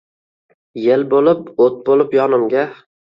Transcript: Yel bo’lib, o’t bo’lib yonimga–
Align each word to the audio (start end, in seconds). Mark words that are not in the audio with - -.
Yel 0.85 1.03
bo’lib, 1.11 1.51
o’t 1.65 1.75
bo’lib 1.91 2.17
yonimga– 2.17 2.65